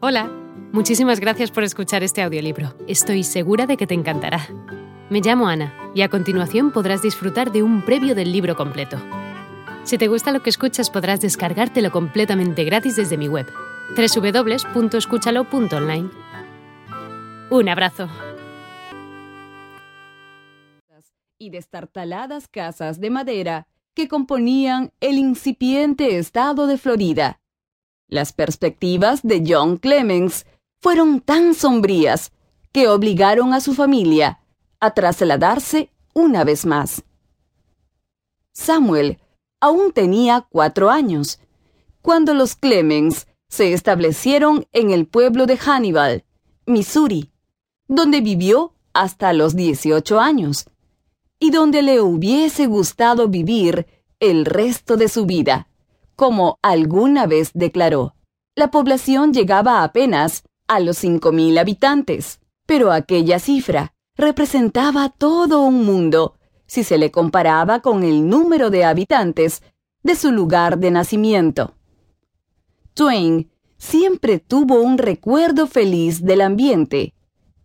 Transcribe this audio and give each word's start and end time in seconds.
Hola, 0.00 0.30
muchísimas 0.72 1.18
gracias 1.18 1.50
por 1.50 1.64
escuchar 1.64 2.04
este 2.04 2.22
audiolibro. 2.22 2.72
Estoy 2.86 3.24
segura 3.24 3.66
de 3.66 3.76
que 3.76 3.88
te 3.88 3.94
encantará. 3.94 4.46
Me 5.10 5.20
llamo 5.20 5.48
Ana 5.48 5.74
y 5.92 6.02
a 6.02 6.08
continuación 6.08 6.70
podrás 6.70 7.02
disfrutar 7.02 7.50
de 7.50 7.64
un 7.64 7.84
previo 7.84 8.14
del 8.14 8.30
libro 8.30 8.54
completo. 8.54 8.96
Si 9.82 9.98
te 9.98 10.06
gusta 10.06 10.30
lo 10.30 10.40
que 10.40 10.50
escuchas 10.50 10.88
podrás 10.88 11.20
descargártelo 11.20 11.90
completamente 11.90 12.62
gratis 12.62 12.94
desde 12.94 13.16
mi 13.16 13.26
web, 13.26 13.48
www.escúchalo.online. 13.96 16.10
Un 17.50 17.68
abrazo. 17.68 18.08
Y 21.38 21.50
destartaladas 21.50 22.46
casas 22.46 23.00
de 23.00 23.10
madera 23.10 23.66
que 23.94 24.06
componían 24.06 24.92
el 25.00 25.18
incipiente 25.18 26.18
estado 26.18 26.68
de 26.68 26.78
Florida 26.78 27.40
las 28.08 28.32
perspectivas 28.32 29.22
de 29.22 29.44
John 29.46 29.76
Clemens 29.76 30.46
fueron 30.80 31.20
tan 31.20 31.54
sombrías 31.54 32.32
que 32.72 32.88
obligaron 32.88 33.52
a 33.52 33.60
su 33.60 33.74
familia 33.74 34.40
a 34.80 34.92
trasladarse 34.92 35.90
una 36.14 36.44
vez 36.44 36.66
más. 36.66 37.04
Samuel 38.52 39.18
aún 39.60 39.92
tenía 39.92 40.46
cuatro 40.50 40.90
años 40.90 41.38
cuando 42.02 42.34
los 42.34 42.56
Clemens 42.56 43.26
se 43.48 43.72
establecieron 43.72 44.66
en 44.72 44.90
el 44.90 45.06
pueblo 45.06 45.46
de 45.46 45.56
Hannibal, 45.56 46.24
Missouri, 46.66 47.30
donde 47.86 48.20
vivió 48.20 48.74
hasta 48.92 49.32
los 49.32 49.56
18 49.56 50.20
años 50.20 50.66
y 51.38 51.50
donde 51.50 51.82
le 51.82 52.00
hubiese 52.00 52.66
gustado 52.66 53.28
vivir 53.28 53.86
el 54.20 54.44
resto 54.44 54.96
de 54.96 55.08
su 55.08 55.24
vida. 55.24 55.67
Como 56.18 56.58
alguna 56.62 57.28
vez 57.28 57.52
declaró, 57.54 58.16
la 58.56 58.72
población 58.72 59.32
llegaba 59.32 59.84
apenas 59.84 60.42
a 60.66 60.80
los 60.80 61.04
5.000 61.04 61.60
habitantes, 61.60 62.40
pero 62.66 62.90
aquella 62.90 63.38
cifra 63.38 63.94
representaba 64.16 65.10
todo 65.10 65.60
un 65.60 65.84
mundo 65.86 66.34
si 66.66 66.82
se 66.82 66.98
le 66.98 67.12
comparaba 67.12 67.82
con 67.82 68.02
el 68.02 68.28
número 68.28 68.70
de 68.70 68.84
habitantes 68.84 69.62
de 70.02 70.16
su 70.16 70.32
lugar 70.32 70.78
de 70.78 70.90
nacimiento. 70.90 71.74
Twain 72.94 73.52
siempre 73.76 74.40
tuvo 74.40 74.80
un 74.80 74.98
recuerdo 74.98 75.68
feliz 75.68 76.24
del 76.24 76.40
ambiente, 76.40 77.14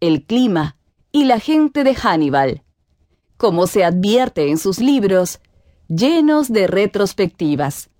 el 0.00 0.24
clima 0.24 0.78
y 1.12 1.26
la 1.26 1.38
gente 1.38 1.84
de 1.84 1.94
Hannibal, 1.94 2.62
como 3.36 3.66
se 3.66 3.84
advierte 3.84 4.48
en 4.48 4.56
sus 4.56 4.78
libros 4.78 5.38
llenos 5.86 6.50
de 6.50 6.66
retrospectivas. 6.66 7.90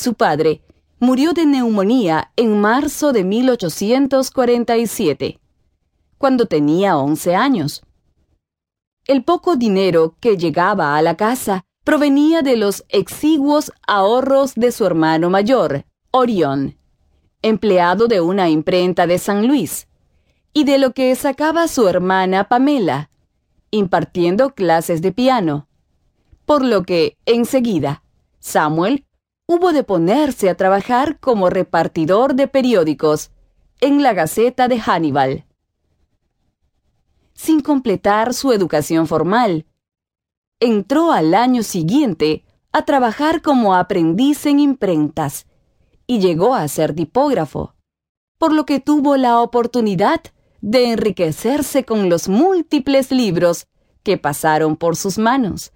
Su 0.00 0.14
padre 0.14 0.62
murió 0.98 1.34
de 1.34 1.44
neumonía 1.44 2.32
en 2.36 2.58
marzo 2.58 3.12
de 3.12 3.22
1847, 3.22 5.38
cuando 6.16 6.46
tenía 6.46 6.96
11 6.96 7.34
años. 7.34 7.82
El 9.04 9.24
poco 9.24 9.56
dinero 9.56 10.16
que 10.18 10.38
llegaba 10.38 10.96
a 10.96 11.02
la 11.02 11.18
casa 11.18 11.66
provenía 11.84 12.40
de 12.40 12.56
los 12.56 12.86
exiguos 12.88 13.72
ahorros 13.86 14.54
de 14.54 14.72
su 14.72 14.86
hermano 14.86 15.28
mayor, 15.28 15.84
Orión, 16.12 16.78
empleado 17.42 18.08
de 18.08 18.22
una 18.22 18.48
imprenta 18.48 19.06
de 19.06 19.18
San 19.18 19.46
Luis, 19.46 19.86
y 20.54 20.64
de 20.64 20.78
lo 20.78 20.92
que 20.92 21.14
sacaba 21.14 21.68
su 21.68 21.86
hermana 21.86 22.48
Pamela, 22.48 23.10
impartiendo 23.70 24.54
clases 24.54 25.02
de 25.02 25.12
piano, 25.12 25.68
por 26.46 26.64
lo 26.64 26.84
que, 26.84 27.18
enseguida, 27.26 28.02
Samuel 28.38 29.04
hubo 29.52 29.72
de 29.72 29.82
ponerse 29.82 30.48
a 30.48 30.54
trabajar 30.54 31.18
como 31.18 31.50
repartidor 31.50 32.36
de 32.36 32.46
periódicos 32.46 33.32
en 33.80 34.00
la 34.00 34.12
Gaceta 34.12 34.68
de 34.68 34.78
Hannibal. 34.78 35.44
Sin 37.34 37.60
completar 37.60 38.32
su 38.32 38.52
educación 38.52 39.08
formal, 39.08 39.66
entró 40.60 41.10
al 41.10 41.34
año 41.34 41.64
siguiente 41.64 42.44
a 42.70 42.84
trabajar 42.84 43.42
como 43.42 43.74
aprendiz 43.74 44.46
en 44.46 44.60
imprentas 44.60 45.48
y 46.06 46.20
llegó 46.20 46.54
a 46.54 46.68
ser 46.68 46.94
tipógrafo, 46.94 47.74
por 48.38 48.52
lo 48.52 48.64
que 48.64 48.78
tuvo 48.78 49.16
la 49.16 49.40
oportunidad 49.40 50.20
de 50.60 50.92
enriquecerse 50.92 51.84
con 51.84 52.08
los 52.08 52.28
múltiples 52.28 53.10
libros 53.10 53.66
que 54.04 54.16
pasaron 54.16 54.76
por 54.76 54.94
sus 54.94 55.18
manos. 55.18 55.72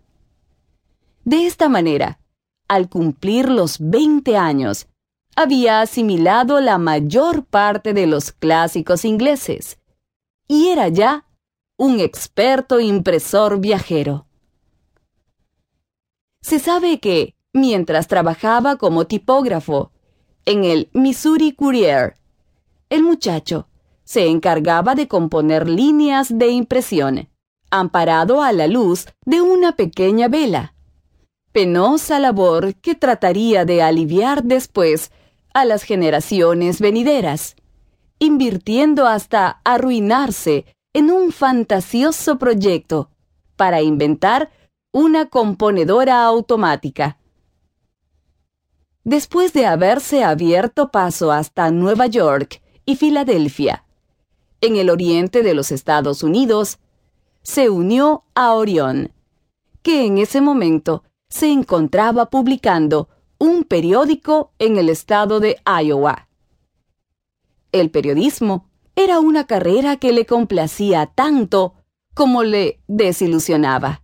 De 1.25 1.49
esta 1.49 1.69
manera, 1.69 2.21
al 2.69 2.89
cumplir 2.89 3.49
los 3.49 3.79
20 3.79 4.37
años, 4.37 4.87
había 5.37 5.81
asimilado 5.81 6.61
la 6.61 6.79
mayor 6.79 7.45
parte 7.45 7.93
de 7.93 8.07
los 8.07 8.33
clásicos 8.33 9.05
ingleses 9.05 9.79
y 10.47 10.69
era 10.69 10.89
ya 10.89 11.27
un 11.77 12.01
experto 12.01 12.81
impresor 12.81 13.59
viajero. 13.59 14.27
Se 16.41 16.59
sabe 16.59 17.01
que, 17.01 17.35
mientras 17.53 18.07
trabajaba 18.07 18.77
como 18.77 19.07
tipógrafo 19.07 19.91
en 20.45 20.65
el 20.65 20.91
Missouri 20.93 21.53
Courier, 21.53 22.17
el 22.91 23.03
muchacho 23.03 23.69
se 24.05 24.29
encargaba 24.29 24.95
de 24.95 25.09
componer 25.09 25.69
líneas 25.69 26.37
de 26.37 26.49
impresión, 26.49 27.31
amparado 27.71 28.43
a 28.43 28.53
la 28.53 28.67
luz 28.69 29.07
de 29.25 29.41
una 29.41 29.73
pequeña 29.73 30.29
vela 30.29 30.74
penosa 31.55 32.19
labor 32.19 32.75
que 32.75 32.97
trataría 32.97 33.65
de 33.65 33.81
aliviar 33.81 34.43
después 34.43 35.13
a 35.55 35.65
las 35.65 35.85
generaciones 35.85 36.81
venideras, 36.81 37.55
invirtiendo 38.19 39.07
hasta 39.07 39.61
arruinarse 39.63 40.67
en 40.93 41.13
un 41.13 41.31
fantasioso 41.31 42.39
proyecto 42.39 43.09
para 43.55 43.83
inventar 43.83 44.51
una 44.91 45.27
componedora 45.27 46.25
automática. 46.25 47.19
Después 49.05 49.53
de 49.53 49.67
haberse 49.67 50.25
abierto 50.25 50.91
paso 50.91 51.31
hasta 51.31 51.71
Nueva 51.71 52.09
York 52.09 52.63
y 52.85 52.97
Filadelfia, 52.97 53.85
en 54.61 54.75
el 54.75 54.91
oriente 54.91 55.45
de 55.45 55.55
los 55.55 55.71
Estados 55.71 56.25
Unidos, 56.25 56.81
se 57.43 57.71
unió 57.71 58.25
a 58.35 58.55
Orión, 58.55 59.13
que 59.83 60.05
en 60.05 60.19
ese 60.19 60.41
momento 60.41 61.05
se 61.29 61.51
encontraba 61.51 62.31
publicando 62.31 63.09
un 63.39 63.65
periódico 63.65 64.53
en 64.59 64.77
el 64.77 64.89
estado 64.89 65.41
de 65.41 65.59
Iowa. 65.67 66.29
El 67.73 67.91
periodismo 67.91 68.71
era 68.97 69.19
una 69.19 69.47
carrera 69.47 69.97
que 69.97 70.13
le 70.13 70.27
complacía 70.27 71.07
tanto 71.07 71.75
como 72.15 72.45
le 72.45 72.81
desilusionaba. 72.87 74.03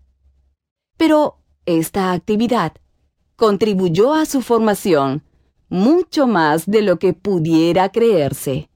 Pero 0.96 1.38
esta 1.66 2.12
actividad 2.12 2.72
contribuyó 3.36 4.12
a 4.12 4.26
su 4.26 4.42
formación 4.42 5.22
mucho 5.68 6.26
más 6.26 6.66
de 6.66 6.82
lo 6.82 6.98
que 6.98 7.12
pudiera 7.12 7.90
creerse. 7.90 8.68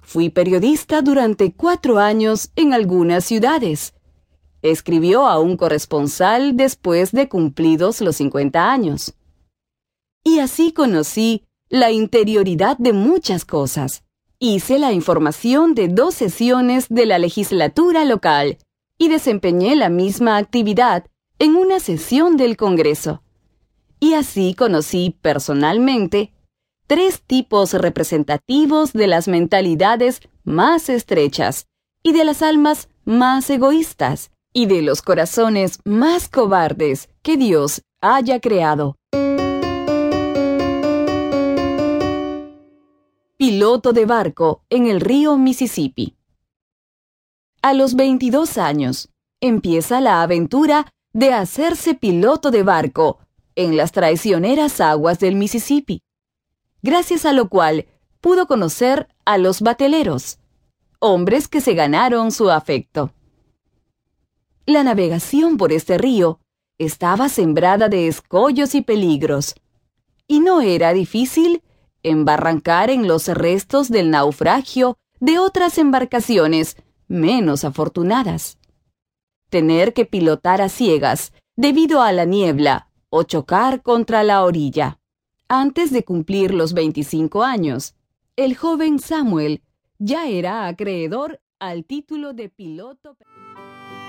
Fui 0.00 0.28
periodista 0.28 1.00
durante 1.00 1.54
cuatro 1.54 1.98
años 1.98 2.50
en 2.54 2.74
algunas 2.74 3.24
ciudades, 3.24 3.94
escribió 4.62 5.26
a 5.26 5.38
un 5.38 5.56
corresponsal 5.56 6.56
después 6.56 7.12
de 7.12 7.28
cumplidos 7.28 8.00
los 8.00 8.16
50 8.16 8.72
años. 8.72 9.14
Y 10.24 10.38
así 10.38 10.72
conocí 10.72 11.44
la 11.68 11.90
interioridad 11.90 12.76
de 12.78 12.92
muchas 12.92 13.44
cosas. 13.44 14.04
Hice 14.38 14.78
la 14.78 14.92
información 14.92 15.74
de 15.74 15.88
dos 15.88 16.14
sesiones 16.14 16.86
de 16.88 17.06
la 17.06 17.18
legislatura 17.18 18.04
local 18.04 18.58
y 18.98 19.08
desempeñé 19.08 19.76
la 19.76 19.88
misma 19.88 20.36
actividad 20.36 21.06
en 21.38 21.56
una 21.56 21.80
sesión 21.80 22.36
del 22.36 22.56
Congreso. 22.56 23.22
Y 24.00 24.14
así 24.14 24.54
conocí 24.54 25.16
personalmente 25.22 26.32
tres 26.86 27.22
tipos 27.22 27.72
representativos 27.72 28.92
de 28.92 29.06
las 29.06 29.28
mentalidades 29.28 30.20
más 30.44 30.88
estrechas 30.88 31.68
y 32.02 32.12
de 32.12 32.24
las 32.24 32.42
almas 32.42 32.88
más 33.04 33.48
egoístas, 33.48 34.31
y 34.52 34.66
de 34.66 34.82
los 34.82 35.02
corazones 35.02 35.80
más 35.84 36.28
cobardes 36.28 37.08
que 37.22 37.36
Dios 37.36 37.82
haya 38.00 38.40
creado. 38.40 38.96
Piloto 43.36 43.92
de 43.92 44.06
barco 44.06 44.62
en 44.70 44.86
el 44.86 45.00
río 45.00 45.36
Mississippi. 45.36 46.16
A 47.62 47.74
los 47.74 47.94
22 47.94 48.58
años, 48.58 49.08
empieza 49.40 50.00
la 50.00 50.22
aventura 50.22 50.86
de 51.12 51.32
hacerse 51.32 51.94
piloto 51.94 52.50
de 52.50 52.62
barco 52.62 53.18
en 53.54 53.76
las 53.76 53.92
traicioneras 53.92 54.80
aguas 54.80 55.18
del 55.18 55.34
Mississippi, 55.34 56.02
gracias 56.82 57.24
a 57.26 57.32
lo 57.32 57.48
cual 57.48 57.86
pudo 58.20 58.46
conocer 58.46 59.08
a 59.24 59.38
los 59.38 59.60
bateleros, 59.60 60.38
hombres 61.00 61.48
que 61.48 61.60
se 61.60 61.74
ganaron 61.74 62.32
su 62.32 62.50
afecto. 62.50 63.12
La 64.66 64.84
navegación 64.84 65.56
por 65.56 65.72
este 65.72 65.98
río 65.98 66.38
estaba 66.78 67.28
sembrada 67.28 67.88
de 67.88 68.06
escollos 68.06 68.74
y 68.74 68.82
peligros, 68.82 69.56
y 70.28 70.38
no 70.38 70.60
era 70.60 70.92
difícil 70.92 71.62
embarrancar 72.04 72.90
en 72.90 73.08
los 73.08 73.26
restos 73.28 73.88
del 73.88 74.10
naufragio 74.10 74.98
de 75.18 75.38
otras 75.38 75.78
embarcaciones 75.78 76.76
menos 77.08 77.64
afortunadas. 77.64 78.58
Tener 79.50 79.92
que 79.92 80.06
pilotar 80.06 80.62
a 80.62 80.68
ciegas 80.68 81.32
debido 81.56 82.00
a 82.00 82.12
la 82.12 82.24
niebla 82.24 82.88
o 83.10 83.24
chocar 83.24 83.82
contra 83.82 84.22
la 84.22 84.44
orilla. 84.44 84.98
Antes 85.48 85.92
de 85.92 86.04
cumplir 86.04 86.54
los 86.54 86.72
25 86.72 87.42
años, 87.42 87.94
el 88.36 88.56
joven 88.56 88.98
Samuel 88.98 89.62
ya 89.98 90.28
era 90.28 90.66
acreedor 90.66 91.40
al 91.58 91.84
título 91.84 92.32
de 92.32 92.48
piloto. 92.48 93.16